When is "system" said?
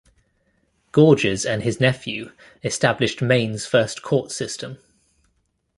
4.31-4.79